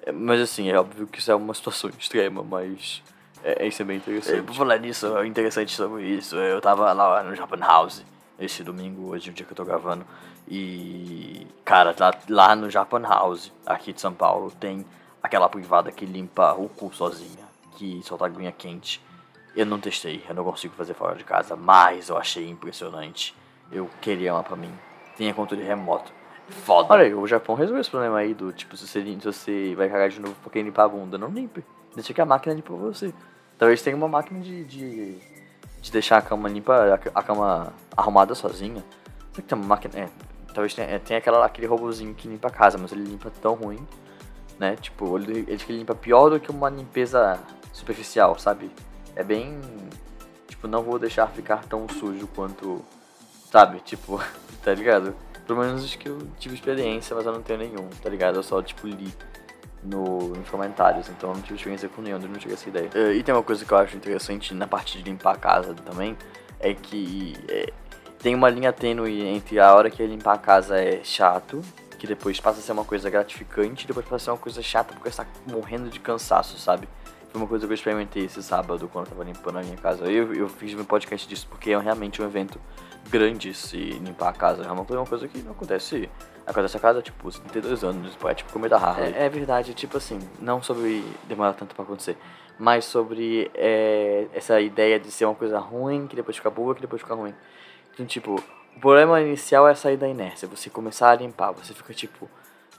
é, 0.05 0.13
mas 0.13 0.41
assim, 0.41 0.69
é 0.69 0.79
óbvio 0.79 1.07
que 1.07 1.21
isso 1.21 1.31
é 1.31 1.35
uma 1.35 1.55
situação 1.55 1.89
extrema, 1.99 2.43
mas 2.43 3.03
é, 3.43 3.67
isso 3.67 3.83
é 3.83 3.85
bem 3.85 3.97
interessante. 3.97 4.39
É, 4.39 4.43
por 4.43 4.55
falar 4.55 4.79
nisso, 4.79 5.17
é 5.17 5.27
interessante 5.27 5.73
sobre 5.73 6.05
isso. 6.05 6.37
Eu 6.37 6.61
tava 6.61 6.93
lá 6.93 7.23
no 7.23 7.35
Japan 7.35 7.59
House 7.59 8.05
esse 8.39 8.65
domingo, 8.65 9.11
hoje 9.11 9.29
é 9.29 9.33
o 9.33 9.35
dia 9.35 9.47
que 9.47 9.53
eu 9.53 9.57
tô 9.57 9.65
gravando. 9.65 10.05
E, 10.49 11.47
cara, 11.65 11.95
lá, 11.99 12.15
lá 12.29 12.57
no 12.57 12.69
Japan 12.69 13.03
House, 13.03 13.53
aqui 13.65 13.93
de 13.93 14.01
São 14.01 14.13
Paulo, 14.13 14.51
tem 14.51 14.85
aquela 15.23 15.49
privada 15.49 15.93
que 15.93 16.05
limpa 16.05 16.55
o 16.55 16.69
cu 16.69 16.93
sozinha, 16.93 17.45
que 17.77 18.01
solta 18.03 18.27
aguinha 18.27 18.53
quente. 18.53 19.01
Eu 19.55 19.67
não 19.67 19.79
testei, 19.79 20.25
eu 20.29 20.35
não 20.35 20.45
consigo 20.45 20.75
fazer 20.75 20.95
fora 20.95 21.15
de 21.15 21.25
casa, 21.25 21.55
mas 21.55 22.09
eu 22.09 22.17
achei 22.17 22.49
impressionante. 22.49 23.35
Eu 23.71 23.89
queria 24.01 24.35
uma 24.35 24.43
pra 24.43 24.57
mim. 24.57 24.73
Tem 25.17 25.33
controle 25.33 25.63
remoto. 25.63 26.13
Foda. 26.49 26.93
Olha 26.93 27.05
aí, 27.05 27.15
o 27.15 27.27
Japão 27.27 27.55
resolveu 27.55 27.81
esse 27.81 27.91
problema 27.91 28.19
aí 28.19 28.35
do 28.35 28.53
tipo, 28.53 28.77
se 28.77 28.87
você, 28.87 29.03
se 29.03 29.17
você 29.17 29.75
vai 29.77 29.89
cagar 29.89 30.09
de 30.09 30.21
novo 30.21 30.35
porque 30.43 30.63
limpar 30.63 30.85
a 30.85 30.89
bunda, 30.89 31.17
não 31.17 31.29
limpe. 31.29 31.65
Deixa 31.95 32.13
que 32.13 32.21
a 32.21 32.27
máquina 32.27 32.55
limpa 32.55 32.73
você. 32.75 33.15
Talvez 33.63 33.81
tenha 33.81 33.95
uma 33.95 34.09
máquina 34.09 34.41
de, 34.41 34.65
de, 34.65 35.19
de 35.81 35.93
deixar 35.93 36.19
a 36.19 36.21
cama 36.21 36.49
limpa, 36.49 36.99
a, 37.15 37.23
cama 37.23 37.73
arrumada 37.97 38.35
sozinha. 38.35 38.83
Será 39.31 39.35
que 39.35 39.43
tem 39.43 39.57
uma 39.57 39.69
máquina? 39.69 40.01
É, 40.01 40.09
talvez 40.53 40.75
tenha, 40.75 40.89
é, 40.89 40.99
tenha 40.99 41.19
aquela, 41.19 41.47
aquele 41.47 41.69
robozinho 41.69 42.13
que 42.13 42.27
limpa 42.27 42.49
a 42.49 42.51
casa, 42.51 42.77
mas 42.77 42.91
ele 42.91 43.05
limpa 43.05 43.31
tão 43.41 43.55
ruim, 43.55 43.87
né? 44.59 44.75
Tipo, 44.75 45.17
ele, 45.17 45.47
ele 45.47 45.65
limpa 45.69 45.95
pior 45.95 46.29
do 46.29 46.41
que 46.41 46.51
uma 46.51 46.69
limpeza 46.71 47.39
superficial, 47.73 48.37
sabe? 48.37 48.69
É 49.15 49.23
bem. 49.23 49.61
Tipo, 50.49 50.67
não 50.67 50.83
vou 50.83 50.99
deixar 50.99 51.29
ficar 51.29 51.63
tão 51.63 51.89
sujo 51.89 52.27
quanto. 52.35 52.85
Sabe? 53.49 53.79
Tipo, 53.79 54.21
tá 54.65 54.75
ligado? 54.75 55.15
Pelo 55.47 55.61
menos 55.61 55.95
que 55.95 56.09
eu 56.09 56.19
tive 56.37 56.57
experiência, 56.57 57.15
mas 57.15 57.25
eu 57.25 57.33
não 57.33 57.43
tenho 57.43 57.61
nenhum, 57.61 57.89
tá 58.03 58.11
ligado? 58.11 58.35
Eu 58.35 58.43
só, 58.43 58.61
tipo, 58.61 58.89
li 58.89 59.15
no, 59.83 60.29
nos 60.29 60.49
comentários, 60.49 61.09
então 61.09 61.31
eu 61.31 61.37
não 61.37 61.43
tive 61.43 61.57
experiência 61.57 61.89
com 61.89 62.03
nenhum, 62.03 62.19
não 62.19 62.39
tive 62.39 62.55
essa 62.55 62.69
ideia. 62.69 62.91
Uh, 62.95 63.13
e 63.13 63.23
tem 63.23 63.35
uma 63.35 63.43
coisa 63.43 63.65
que 63.65 63.73
eu 63.73 63.79
acho 63.79 63.97
interessante 63.97 64.55
na 64.55 64.67
parte 64.67 64.99
de 64.99 65.05
limpar 65.05 65.35
a 65.35 65.39
casa 65.39 65.75
também, 65.75 66.17
é 66.61 66.73
que 66.75 67.35
é, 67.49 67.73
tem 68.21 68.35
uma 68.35 68.49
linha 68.49 68.73
tênue 68.73 69.23
entre 69.27 69.59
a 69.59 69.75
hora 69.75 69.91
que 69.91 70.05
limpar 70.07 70.35
a 70.35 70.39
casa 70.39 70.79
é 70.79 71.01
chato, 71.03 71.61
que 71.99 72.07
depois 72.07 72.39
passa 72.41 72.61
a 72.61 72.63
ser 72.63 72.73
uma 72.73 72.85
coisa 72.85 73.11
gratificante, 73.11 73.85
e 73.85 73.87
depois 73.87 74.07
passa 74.07 74.17
a 74.17 74.25
ser 74.25 74.31
uma 74.31 74.39
coisa 74.39 74.63
chata 74.63 74.95
porque 74.95 75.11
você 75.11 75.23
tá 75.23 75.27
morrendo 75.47 75.89
de 75.89 75.99
cansaço, 75.99 76.59
sabe? 76.59 76.89
Foi 77.33 77.41
uma 77.41 77.49
coisa 77.49 77.67
que 77.67 77.73
eu 77.73 77.75
experimentei 77.75 78.27
esse 78.27 78.43
sábado 78.43 78.87
quando 78.93 79.07
eu 79.07 79.13
tava 79.13 79.25
limpando 79.25 79.59
a 79.59 79.63
minha 79.63 79.77
casa. 79.79 80.05
Eu, 80.05 80.35
eu 80.35 80.49
fiz 80.51 80.75
um 80.75 80.85
podcast 80.85 81.27
disso 81.27 81.47
porque 81.49 81.71
é 81.71 81.79
realmente 81.79 82.21
um 82.21 82.27
evento 82.27 82.61
grande 83.09 83.55
se 83.55 83.77
limpar 83.77 84.29
a 84.29 84.33
casa. 84.35 84.65
É 84.65 84.71
uma 84.71 84.85
coisa, 84.85 85.01
uma 85.01 85.07
coisa 85.07 85.27
que 85.27 85.39
não 85.39 85.53
acontece 85.53 86.11
acontece 86.47 86.77
a 86.77 86.81
cada, 86.81 87.01
tipo, 87.01 87.31
32 87.31 87.85
anos, 87.85 88.19
é 88.23 88.35
tipo 88.35 88.53
comida 88.53 88.77
rara. 88.77 89.07
É, 89.07 89.25
é, 89.25 89.29
verdade, 89.31 89.73
tipo 89.73 89.97
assim, 89.97 90.19
não 90.41 90.63
sobre 90.63 91.03
demorar 91.25 91.55
tanto 91.55 91.75
pra 91.75 91.85
acontecer, 91.85 92.19
mas 92.59 92.85
sobre 92.85 93.51
é, 93.55 94.27
essa 94.35 94.61
ideia 94.61 95.01
de 95.01 95.11
ser 95.11 95.25
uma 95.25 95.35
coisa 95.35 95.59
ruim, 95.59 96.07
que 96.07 96.17
depois 96.17 96.37
fica 96.37 96.51
boa, 96.51 96.75
que 96.75 96.83
depois 96.83 97.01
fica 97.01 97.15
ruim. 97.15 97.35
Então, 97.95 98.05
tipo, 98.05 98.43
o 98.77 98.81
problema 98.81 99.21
inicial 99.23 99.67
é 99.67 99.75
sair 99.75 99.97
da 99.97 100.07
inércia, 100.07 100.47
você 100.47 100.69
começar 100.69 101.11
a 101.11 101.15
limpar, 101.15 101.53
você 101.53 101.73
fica 101.73 101.95
tipo, 101.95 102.29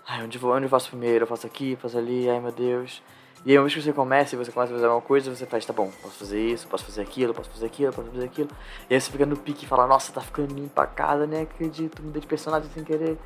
ai, 0.07 0.23
onde, 0.23 0.37
vou, 0.37 0.53
onde 0.53 0.65
eu 0.65 0.69
faço 0.69 0.89
primeiro? 0.89 1.23
Eu 1.23 1.27
faço 1.27 1.47
aqui, 1.47 1.75
faço 1.81 1.97
ali, 1.97 2.29
ai 2.29 2.39
meu 2.39 2.51
Deus. 2.51 3.01
E 3.45 3.51
aí, 3.51 3.57
uma 3.57 3.63
vez 3.63 3.73
que 3.73 3.81
você 3.81 3.91
começa 3.91 4.35
e 4.35 4.37
você 4.37 4.51
começa 4.51 4.71
a 4.71 4.75
fazer 4.75 4.85
alguma 4.85 5.01
coisa, 5.01 5.33
você 5.33 5.45
faz, 5.45 5.65
tá 5.65 5.73
bom, 5.73 5.91
posso 6.01 6.15
fazer 6.15 6.39
isso, 6.39 6.65
posso 6.65 6.85
fazer 6.85 7.01
aquilo, 7.01 7.33
posso 7.33 7.49
fazer 7.49 7.65
aquilo, 7.65 7.91
posso 7.91 8.09
fazer 8.09 8.25
aquilo. 8.25 8.49
E 8.89 8.93
aí 8.93 9.01
você 9.01 9.11
fica 9.11 9.25
no 9.25 9.35
pique 9.35 9.65
e 9.65 9.67
fala, 9.67 9.85
nossa, 9.85 10.13
tá 10.13 10.21
ficando 10.21 10.53
limpa 10.53 10.83
a 10.83 10.87
casa, 10.87 11.27
nem 11.27 11.41
acredito, 11.41 12.01
mudei 12.01 12.21
de 12.21 12.27
personagem 12.27 12.69
sem 12.73 12.85
querer. 12.85 13.17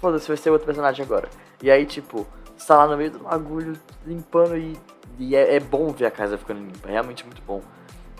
Foda-se, 0.00 0.26
vai 0.26 0.36
ser 0.38 0.50
outro 0.50 0.64
personagem 0.64 1.04
agora. 1.04 1.28
E 1.62 1.70
aí, 1.70 1.84
tipo, 1.84 2.26
você 2.56 2.66
tá 2.66 2.78
lá 2.78 2.86
no 2.86 2.96
meio 2.96 3.10
do 3.10 3.18
bagulho, 3.18 3.74
limpando 4.06 4.56
e, 4.56 4.74
e 5.18 5.36
é, 5.36 5.56
é, 5.56 5.60
bom 5.60 5.88
ver 5.92 6.06
a 6.06 6.10
casa 6.10 6.38
ficando 6.38 6.60
limpa, 6.60 6.88
é 6.88 6.92
realmente 6.92 7.24
muito 7.26 7.42
bom. 7.42 7.60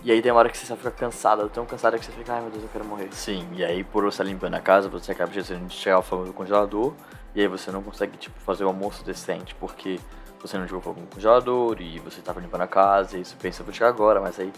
E 0.04 0.12
aí 0.12 0.20
tem 0.20 0.30
uma 0.30 0.38
hora 0.38 0.50
que 0.50 0.58
você 0.58 0.66
só 0.66 0.76
fica 0.76 0.90
cansada, 0.90 1.48
tão 1.48 1.64
cansada 1.64 1.98
que 1.98 2.04
você 2.04 2.12
fica, 2.12 2.34
ai 2.34 2.42
meu 2.42 2.50
Deus, 2.50 2.62
eu 2.62 2.68
quero 2.68 2.84
morrer. 2.84 3.08
Sim, 3.10 3.48
e 3.54 3.64
aí 3.64 3.82
por 3.82 4.04
você 4.04 4.22
limpando 4.22 4.54
a 4.54 4.60
casa, 4.60 4.88
você 4.88 5.12
acaba 5.12 5.30
precisando 5.32 5.66
de 5.66 5.76
tirar 5.76 5.98
o 5.98 6.02
fogo 6.02 6.24
do 6.24 6.32
congelador, 6.32 6.92
e 7.34 7.40
aí 7.40 7.48
você 7.48 7.70
não 7.70 7.82
consegue, 7.82 8.16
tipo, 8.18 8.38
fazer 8.40 8.64
o 8.64 8.68
almoço 8.68 9.02
decente, 9.04 9.54
porque 9.54 9.98
você 10.40 10.58
não 10.58 10.66
jogou 10.66 10.82
fogo 10.82 11.00
no 11.00 11.06
congelador 11.06 11.80
e 11.80 11.98
você 12.00 12.20
estava 12.20 12.40
limpando 12.40 12.62
a 12.62 12.68
casa 12.68 13.18
e 13.18 13.24
você 13.24 13.36
pensa, 13.36 13.62
vou 13.62 13.72
tirar 13.72 13.88
agora, 13.88 14.20
mas 14.20 14.38
aí 14.38 14.52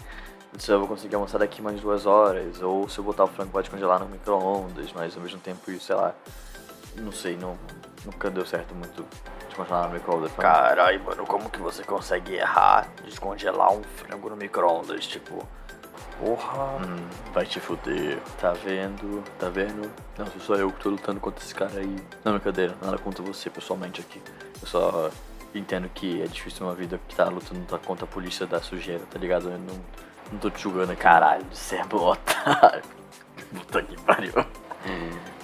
se 0.57 0.71
eu 0.71 0.79
vou 0.79 0.87
conseguir 0.87 1.15
almoçar 1.15 1.37
daqui 1.37 1.61
mais 1.61 1.79
duas 1.79 2.05
horas, 2.05 2.61
ou 2.61 2.87
se 2.89 2.97
eu 2.99 3.03
botar 3.03 3.23
o 3.23 3.27
frango 3.27 3.51
pode 3.51 3.69
congelar 3.69 3.99
no 3.99 4.07
micro-ondas, 4.07 4.91
mas 4.93 5.15
ao 5.15 5.23
mesmo 5.23 5.39
tempo 5.39 5.71
isso, 5.71 5.85
sei 5.85 5.95
lá, 5.95 6.13
não 6.97 7.11
sei, 7.11 7.37
não, 7.37 7.57
nunca 8.05 8.29
deu 8.29 8.45
certo 8.45 8.75
muito 8.75 9.05
descongelar 9.47 9.87
no 9.87 9.93
micro-ondas. 9.93 10.31
Caralho, 10.33 11.03
mano, 11.03 11.25
como 11.25 11.49
que 11.49 11.59
você 11.59 11.83
consegue 11.83 12.35
errar 12.35 12.87
descongelar 13.05 13.71
um 13.71 13.83
frango 13.83 14.29
no 14.29 14.35
micro-ondas? 14.35 15.07
Tipo, 15.07 15.47
porra, 16.19 16.77
hum, 16.77 17.07
vai 17.33 17.45
te 17.45 17.59
fuder. 17.59 18.19
Tá 18.39 18.51
vendo? 18.51 19.23
Tá 19.39 19.49
vendo? 19.49 19.89
Não, 20.17 20.27
sou 20.27 20.41
só 20.41 20.55
eu 20.55 20.71
que 20.71 20.79
tô 20.81 20.89
lutando 20.89 21.19
contra 21.19 21.43
esse 21.43 21.55
cara 21.55 21.79
aí. 21.79 21.95
Não, 22.25 22.33
brincadeira, 22.33 22.75
nada 22.81 22.97
contra 22.97 23.23
você 23.23 23.49
pessoalmente 23.49 24.01
aqui. 24.01 24.21
Eu 24.61 24.67
só 24.67 25.09
entendo 25.59 25.89
que 25.93 26.21
é 26.21 26.27
difícil 26.27 26.65
uma 26.65 26.75
vida 26.75 26.99
que 27.07 27.15
tá 27.15 27.25
lutando 27.25 27.65
contra 27.79 28.05
a 28.05 28.07
polícia 28.07 28.45
da 28.45 28.61
sujeira, 28.61 29.03
tá 29.09 29.19
ligado? 29.19 29.49
Eu 29.49 29.57
não, 29.57 29.81
não 30.31 30.39
tô 30.39 30.49
te 30.49 30.61
julgando. 30.61 30.95
Caralho, 30.95 31.45
você 31.51 31.75
é 31.75 31.95
otário. 31.95 32.83
Puta 33.53 33.83
que 33.83 33.99
pariu. 34.01 34.33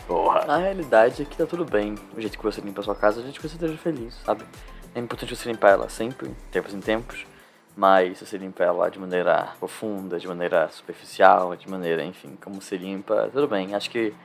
Porra. 0.08 0.46
A 0.48 0.58
realidade 0.58 1.22
é 1.22 1.26
que 1.26 1.36
tá 1.36 1.46
tudo 1.46 1.66
bem. 1.66 1.96
O 2.16 2.22
jeito 2.22 2.38
que 2.38 2.44
você 2.44 2.62
limpa 2.62 2.82
a 2.82 2.84
sua 2.84 2.96
casa, 2.96 3.20
o 3.20 3.24
jeito 3.24 3.40
que 3.40 3.48
você 3.48 3.56
esteja 3.56 3.78
feliz, 3.78 4.16
sabe? 4.26 4.46
É 4.96 5.00
importante 5.00 5.36
você 5.36 5.52
limpar 5.52 5.72
ela 5.72 5.90
sempre, 5.90 6.30
tempos 6.50 6.74
em 6.74 6.80
tempos. 6.80 7.26
Mas 7.76 8.20
você 8.20 8.38
limpa 8.38 8.64
ela 8.64 8.90
de 8.90 8.98
maneira 8.98 9.50
profunda, 9.60 10.18
de 10.18 10.28
maneira 10.28 10.68
superficial, 10.70 11.56
de 11.56 11.70
maneira, 11.70 12.04
enfim, 12.04 12.36
como 12.42 12.60
você 12.60 12.76
limpa, 12.76 13.30
tudo 13.32 13.48
bem. 13.48 13.76
Acho 13.76 13.92
que 13.92 14.16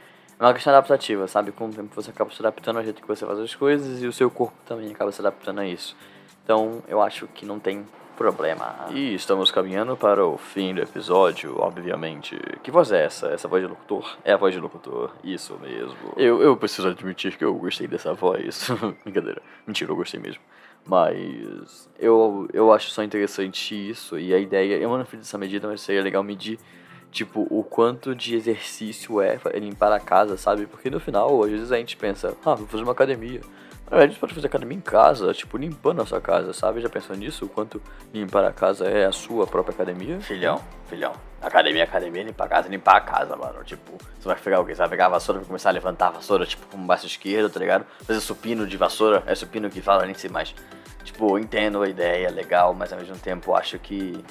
é 0.42 0.48
uma 0.48 0.54
questão 0.54 0.72
adaptativa, 0.72 1.28
sabe? 1.28 1.52
Com 1.52 1.68
o 1.68 1.72
tempo 1.72 1.94
você 1.94 2.10
acaba 2.10 2.30
se 2.30 2.40
adaptando 2.40 2.78
ao 2.78 2.84
jeito 2.84 3.00
que 3.00 3.08
você 3.08 3.24
faz 3.24 3.38
as 3.38 3.54
coisas 3.54 4.02
e 4.02 4.06
o 4.06 4.12
seu 4.12 4.30
corpo 4.30 4.56
também 4.66 4.90
acaba 4.90 5.12
se 5.12 5.20
adaptando 5.20 5.60
a 5.60 5.66
isso. 5.66 5.96
Então 6.44 6.82
eu 6.88 7.00
acho 7.00 7.26
que 7.28 7.46
não 7.46 7.58
tem 7.58 7.86
problema. 8.16 8.86
E 8.90 9.14
estamos 9.14 9.50
caminhando 9.50 9.96
para 9.96 10.24
o 10.24 10.36
fim 10.36 10.74
do 10.74 10.82
episódio, 10.82 11.58
obviamente. 11.58 12.38
Que 12.62 12.70
voz 12.70 12.92
é 12.92 13.04
essa? 13.04 13.28
Essa 13.28 13.48
voz 13.48 13.62
de 13.62 13.68
locutor? 13.68 14.16
É 14.24 14.32
a 14.32 14.36
voz 14.36 14.54
de 14.54 14.60
locutor, 14.60 15.12
isso 15.24 15.58
mesmo. 15.60 15.96
Eu, 16.16 16.42
eu 16.42 16.56
preciso 16.56 16.88
admitir 16.88 17.36
que 17.36 17.44
eu 17.44 17.54
gostei 17.54 17.86
dessa 17.86 18.12
voz. 18.12 18.68
Brincadeira. 19.04 19.40
Mentira, 19.66 19.90
eu 19.90 19.96
gostei 19.96 20.20
mesmo. 20.20 20.40
Mas 20.84 21.88
eu, 21.98 22.48
eu 22.52 22.72
acho 22.72 22.90
só 22.90 23.02
interessante 23.02 23.74
isso. 23.90 24.18
E 24.18 24.34
a 24.34 24.38
ideia, 24.38 24.76
eu 24.76 24.96
não 24.96 25.04
fiz 25.04 25.20
essa 25.20 25.38
medida, 25.38 25.68
mas 25.68 25.80
seria 25.80 26.02
legal 26.02 26.22
medir, 26.22 26.58
tipo, 27.12 27.46
o 27.50 27.62
quanto 27.62 28.14
de 28.14 28.34
exercício 28.34 29.20
é 29.20 29.38
limpar 29.60 29.92
a 29.92 30.00
casa, 30.00 30.36
sabe? 30.36 30.66
Porque 30.66 30.90
no 30.90 30.98
final, 30.98 31.44
às 31.44 31.50
vezes 31.50 31.70
a 31.70 31.76
gente 31.76 31.96
pensa, 31.96 32.34
ah, 32.44 32.54
vou 32.54 32.66
fazer 32.66 32.82
uma 32.82 32.92
academia. 32.92 33.40
Na 33.92 33.98
verdade, 33.98 34.04
a 34.04 34.12
gente 34.12 34.20
pode 34.20 34.34
fazer 34.34 34.46
academia 34.46 34.78
em 34.78 34.80
casa, 34.80 35.34
tipo, 35.34 35.58
limpando 35.58 36.00
a 36.00 36.06
sua 36.06 36.18
casa, 36.18 36.54
sabe? 36.54 36.80
Já 36.80 36.88
pensou 36.88 37.14
nisso? 37.14 37.44
O 37.44 37.48
quanto 37.48 37.80
limpar 38.12 38.42
a 38.42 38.50
casa 38.50 38.86
é 38.86 39.04
a 39.04 39.12
sua 39.12 39.46
própria 39.46 39.74
academia? 39.74 40.18
Filhão, 40.20 40.58
filhão. 40.86 41.12
Academia, 41.42 41.84
academia, 41.84 42.22
limpar 42.22 42.46
a 42.46 42.48
casa, 42.48 42.68
limpar 42.70 42.96
a 42.96 43.00
casa, 43.02 43.36
mano. 43.36 43.62
Tipo, 43.64 43.92
você 44.18 44.26
vai 44.26 44.36
pegar 44.36 44.60
o 44.60 44.64
quê? 44.64 44.74
Você 44.74 44.78
vai 44.78 44.88
pegar 44.88 45.06
a 45.06 45.08
vassoura 45.10 45.42
e 45.42 45.44
começar 45.44 45.68
a 45.68 45.72
levantar 45.72 46.06
a 46.06 46.10
vassoura, 46.12 46.46
tipo, 46.46 46.66
com 46.68 46.78
o 46.78 46.86
braço 46.86 47.06
esquerdo, 47.06 47.52
tá 47.52 47.60
ligado? 47.60 47.84
Fazer 48.06 48.20
supino 48.20 48.66
de 48.66 48.78
vassoura. 48.78 49.22
É 49.26 49.34
supino 49.34 49.68
que 49.68 49.82
fala, 49.82 50.06
nem 50.06 50.14
sei 50.14 50.30
mais. 50.30 50.54
Tipo, 51.04 51.38
entendo 51.38 51.82
a 51.82 51.88
ideia, 51.88 52.30
legal, 52.30 52.72
mas 52.72 52.94
ao 52.94 52.98
mesmo 52.98 53.18
tempo 53.18 53.54
acho 53.54 53.78
que. 53.78 54.24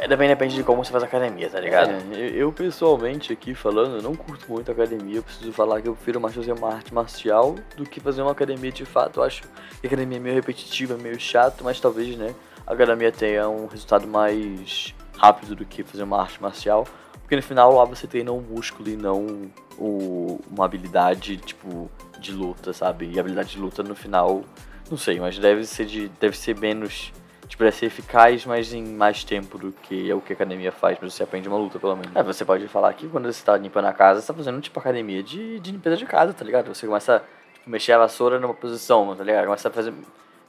É, 0.00 0.08
também 0.08 0.28
depende 0.28 0.54
de 0.54 0.62
como 0.62 0.84
você 0.84 0.90
faz 0.90 1.02
academia, 1.02 1.48
tá 1.48 1.60
ligado? 1.60 1.90
É, 2.14 2.30
eu 2.34 2.52
pessoalmente 2.52 3.32
aqui 3.32 3.54
falando, 3.54 4.02
não 4.02 4.14
curto 4.14 4.50
muito 4.50 4.70
academia. 4.70 5.16
Eu 5.16 5.22
preciso 5.22 5.52
falar 5.52 5.80
que 5.80 5.88
eu 5.88 5.94
prefiro 5.94 6.20
mais 6.20 6.34
fazer 6.34 6.52
uma 6.52 6.74
arte 6.74 6.92
marcial 6.92 7.54
do 7.76 7.84
que 7.84 8.00
fazer 8.00 8.22
uma 8.22 8.32
academia 8.32 8.72
de 8.72 8.84
fato. 8.84 9.20
Eu 9.20 9.24
acho 9.24 9.42
que 9.42 9.48
a 9.84 9.86
academia 9.86 10.18
é 10.18 10.20
meio 10.20 10.34
repetitiva, 10.34 10.96
meio 10.96 11.18
chato, 11.18 11.64
mas 11.64 11.80
talvez, 11.80 12.16
né, 12.16 12.34
a 12.66 12.72
academia 12.72 13.12
tenha 13.12 13.48
um 13.48 13.66
resultado 13.66 14.06
mais 14.06 14.94
rápido 15.16 15.54
do 15.54 15.64
que 15.64 15.82
fazer 15.82 16.02
uma 16.02 16.20
arte 16.20 16.40
marcial. 16.42 16.86
Porque 17.20 17.34
no 17.34 17.42
final 17.42 17.74
lá 17.74 17.84
você 17.84 18.06
treina 18.06 18.30
um 18.30 18.40
músculo 18.40 18.88
e 18.88 18.96
não 18.96 19.50
o, 19.78 20.40
uma 20.50 20.64
habilidade, 20.64 21.36
tipo, 21.38 21.90
de 22.20 22.32
luta, 22.32 22.72
sabe? 22.72 23.10
E 23.12 23.18
a 23.18 23.20
habilidade 23.20 23.50
de 23.50 23.58
luta 23.58 23.82
no 23.82 23.96
final 23.96 24.44
não 24.90 24.96
sei, 24.96 25.18
mas 25.18 25.38
deve 25.38 25.64
ser 25.64 25.84
de. 25.86 26.08
deve 26.20 26.36
ser 26.36 26.56
menos. 26.58 27.12
Tipo, 27.48 27.62
deve 27.64 27.76
ser 27.76 27.86
eficaz, 27.86 28.44
mas 28.44 28.72
em 28.72 28.84
mais 28.84 29.22
tempo 29.22 29.56
do 29.56 29.72
que 29.72 30.10
é 30.10 30.14
o 30.14 30.20
que 30.20 30.32
a 30.32 30.36
academia 30.36 30.72
faz, 30.72 30.98
mas 31.00 31.14
você 31.14 31.22
aprende 31.22 31.48
uma 31.48 31.56
luta, 31.56 31.78
pelo 31.78 31.94
menos. 31.96 32.14
É, 32.14 32.22
você 32.22 32.44
pode 32.44 32.66
falar 32.68 32.92
que 32.94 33.08
quando 33.08 33.32
você 33.32 33.44
tá 33.44 33.56
limpando 33.56 33.86
a 33.86 33.92
casa, 33.92 34.20
você 34.20 34.26
tá 34.26 34.34
fazendo 34.34 34.60
tipo 34.60 34.78
academia 34.78 35.22
de, 35.22 35.60
de 35.60 35.72
limpeza 35.72 35.96
de 35.96 36.06
casa, 36.06 36.32
tá 36.32 36.44
ligado? 36.44 36.74
Você 36.74 36.86
começa 36.86 37.16
a 37.16 37.20
tipo, 37.54 37.70
mexer 37.70 37.92
a 37.92 37.98
vassoura 37.98 38.40
numa 38.40 38.54
posição, 38.54 39.14
tá 39.14 39.22
ligado? 39.22 39.44
Começa 39.44 39.68
a 39.68 39.70
fazer. 39.70 39.94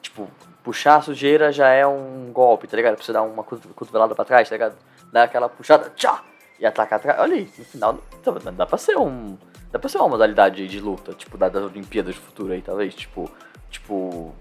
Tipo, 0.02 0.30
puxar 0.64 0.98
a 0.98 1.02
sujeira 1.02 1.52
já 1.52 1.70
é 1.70 1.86
um 1.86 2.32
golpe, 2.32 2.68
tá 2.68 2.76
ligado? 2.78 2.96
Pra 2.96 3.04
você 3.04 3.14
dar 3.14 3.22
uma 3.24 3.44
cotovelada 3.44 4.16
pra 4.16 4.26
trás, 4.26 4.50
tá 4.50 4.56
ligado? 4.56 4.76
Dar 5.12 5.24
aquela 5.24 5.50
puxada, 5.50 5.92
tchá! 5.96 6.24
E 6.60 6.66
atacar 6.66 6.98
atrás. 6.98 7.20
Olha 7.20 7.36
aí, 7.36 7.50
no 7.58 7.66
final 7.66 8.00
dá, 8.24 8.52
dá 8.52 8.66
pra 8.66 8.78
ser 8.78 8.98
um. 8.98 9.38
Dá 9.72 9.78
pra 9.78 9.90
ser 9.90 10.00
uma 10.00 10.10
modalidade 10.10 10.68
de 10.68 10.80
luta, 10.80 11.14
tipo, 11.14 11.38
das 11.38 11.54
Olimpíadas 11.54 12.16
do 12.16 12.22
futuro 12.22 12.54
aí, 12.54 12.62
talvez. 12.62 12.96
Tipo, 12.96 13.30
Tipo. 13.70 14.34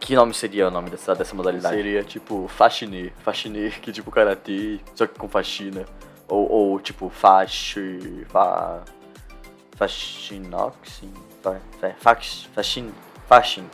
Que 0.00 0.14
nome 0.14 0.32
seria 0.32 0.68
o 0.68 0.70
nome 0.70 0.90
dessa, 0.90 1.14
dessa 1.14 1.34
modalidade? 1.34 1.74
Seria 1.74 2.02
tipo 2.02 2.48
faxine. 2.48 3.12
Faxine, 3.22 3.70
que 3.70 3.92
tipo 3.92 4.10
karatê, 4.10 4.80
só 4.94 5.06
que 5.06 5.18
com 5.18 5.28
faxina. 5.28 5.84
Ou, 6.28 6.50
ou 6.50 6.80
tipo 6.80 7.08
faxi. 7.08 8.26
Fa, 8.28 8.82
faxinoxin. 9.76 11.12
Fa, 11.42 11.60
fax, 11.98 12.48
faxin. 12.54 12.92
Faxin. 13.26 13.68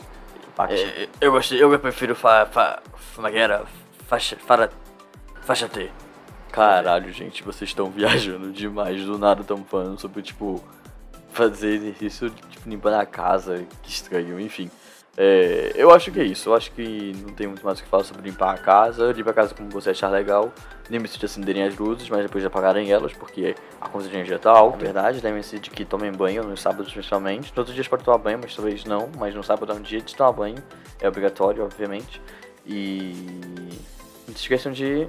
É, 0.67 1.07
eu 1.21 1.31
gostei, 1.31 1.63
eu 1.63 1.79
prefiro 1.79 2.13
fa, 2.13 2.45
fa, 2.45 2.81
como 3.15 3.27
é 3.27 3.31
que 3.31 3.37
era? 3.37 3.65
Faixa, 4.07 4.35
fara, 4.35 4.69
faixa 5.41 5.69
T. 5.69 5.89
Caralho, 6.51 7.13
gente, 7.13 7.43
vocês 7.43 7.69
estão 7.69 7.89
viajando 7.89 8.51
demais. 8.51 9.05
Do 9.05 9.17
nada 9.17 9.41
estão 9.41 9.63
falando 9.63 9.97
sobre, 9.99 10.21
tipo, 10.21 10.61
fazer 11.31 11.75
exercício, 11.75 12.29
tipo, 12.29 12.69
limpar 12.69 12.99
a 12.99 13.05
casa, 13.05 13.65
que 13.83 13.89
estranho, 13.89 14.37
enfim. 14.39 14.69
É, 15.21 15.73
eu 15.75 15.91
acho 15.91 16.13
que 16.13 16.19
é 16.21 16.23
isso, 16.23 16.47
eu 16.47 16.55
acho 16.55 16.71
que 16.71 17.11
não 17.21 17.33
tem 17.33 17.45
muito 17.45 17.65
mais 17.65 17.77
o 17.77 17.83
que 17.83 17.89
falar 17.89 18.05
sobre 18.05 18.29
limpar 18.29 18.55
a 18.55 18.57
casa, 18.57 19.11
limpar 19.11 19.31
a 19.31 19.33
casa 19.33 19.53
como 19.53 19.69
você 19.69 19.89
achar 19.89 20.07
legal. 20.07 20.49
Lembre-se 20.89 21.19
de 21.19 21.25
acenderem 21.25 21.63
as 21.63 21.77
luzes, 21.77 22.09
mas 22.09 22.21
depois 22.21 22.41
de 22.41 22.47
apagarem 22.47 22.89
elas, 22.89 23.11
porque 23.11 23.53
a 23.81 23.89
conta 23.89 24.07
de 24.07 24.15
energia 24.15 24.39
tá 24.39 24.49
alta. 24.49 24.77
É 24.77 24.85
verdade, 24.85 25.19
lembre-se 25.21 25.59
de 25.59 25.69
que 25.71 25.83
tomem 25.83 26.09
banho 26.09 26.41
nos 26.43 26.61
sábados 26.61 26.93
principalmente. 26.93 27.49
Nos 27.49 27.57
outros 27.57 27.75
dias 27.75 27.85
pode 27.85 28.01
tomar 28.01 28.17
banho, 28.17 28.39
mas 28.41 28.55
talvez 28.55 28.85
não, 28.85 29.09
mas 29.17 29.35
no 29.35 29.43
sábado 29.43 29.73
é 29.73 29.75
um 29.75 29.81
dia 29.81 29.99
de 29.99 30.15
tomar 30.15 30.31
banho, 30.31 30.55
é 31.01 31.07
obrigatório, 31.09 31.65
obviamente. 31.65 32.21
E 32.65 33.13
não 34.25 34.33
se 34.33 34.43
esqueçam 34.43 34.71
de 34.71 35.05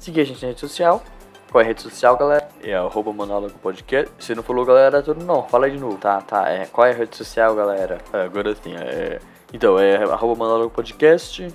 seguir 0.00 0.22
a 0.22 0.24
gente 0.24 0.42
na 0.42 0.48
rede 0.48 0.58
social, 0.58 1.00
qual 1.52 1.62
é 1.62 1.64
a 1.66 1.68
rede 1.68 1.82
social, 1.82 2.16
galera? 2.16 2.48
É 2.60 2.74
arroba 2.74 3.12
monólogo 3.12 3.54
podcast. 3.60 4.12
Se 4.18 4.34
não 4.34 4.42
falou, 4.42 4.64
galera, 4.64 5.00
tudo 5.00 5.24
não. 5.24 5.44
Fala 5.44 5.66
aí 5.66 5.72
de 5.72 5.78
novo. 5.78 5.96
Tá, 5.96 6.20
tá. 6.20 6.48
É, 6.48 6.66
qual 6.66 6.84
é 6.84 6.90
a 6.90 6.94
rede 6.94 7.16
social, 7.16 7.54
galera? 7.54 7.98
É, 8.12 8.22
agora 8.22 8.52
sim, 8.56 8.74
é. 8.74 9.20
Então, 9.54 9.78
é 9.78 10.02
arroba 10.02 10.34
monólogo 10.34 10.74
podcast, 10.74 11.46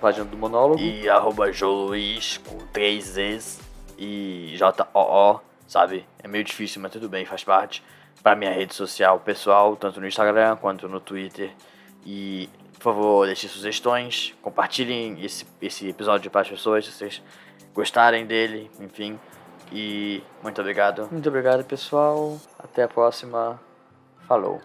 página 0.00 0.24
do 0.24 0.38
monólogo. 0.38 0.80
E 0.80 1.06
arroba 1.06 1.52
Joluiz 1.52 2.38
com 2.38 2.56
três 2.72 3.04
Z's 3.08 3.60
e 3.98 4.54
J-O-O, 4.56 5.40
sabe? 5.68 6.06
É 6.22 6.26
meio 6.26 6.42
difícil, 6.42 6.80
mas 6.80 6.92
tudo 6.92 7.10
bem, 7.10 7.26
faz 7.26 7.44
parte. 7.44 7.82
Pra 8.22 8.34
minha 8.34 8.50
rede 8.50 8.74
social 8.74 9.20
pessoal, 9.20 9.76
tanto 9.76 10.00
no 10.00 10.06
Instagram 10.06 10.56
quanto 10.56 10.88
no 10.88 10.98
Twitter. 10.98 11.50
E, 12.06 12.48
por 12.78 12.94
favor, 12.94 13.26
deixem 13.26 13.50
sugestões, 13.50 14.34
compartilhem 14.40 15.22
esse, 15.22 15.46
esse 15.60 15.90
episódio 15.90 16.30
para 16.30 16.40
as 16.40 16.48
pessoas, 16.48 16.86
se 16.86 16.92
vocês 16.92 17.22
gostarem 17.74 18.24
dele, 18.24 18.70
enfim. 18.80 19.20
E 19.70 20.22
muito 20.42 20.58
obrigado. 20.62 21.06
Muito 21.12 21.28
obrigado, 21.28 21.62
pessoal. 21.64 22.38
Até 22.58 22.84
a 22.84 22.88
próxima. 22.88 23.60
Falou. 24.26 24.58